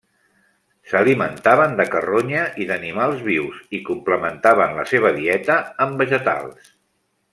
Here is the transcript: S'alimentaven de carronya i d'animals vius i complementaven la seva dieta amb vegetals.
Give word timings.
S'alimentaven 0.91 1.75
de 1.81 1.85
carronya 1.95 2.45
i 2.65 2.67
d'animals 2.71 3.21
vius 3.27 3.59
i 3.81 3.83
complementaven 3.91 4.75
la 4.79 4.87
seva 4.95 5.13
dieta 5.19 5.59
amb 5.87 6.03
vegetals. 6.05 6.73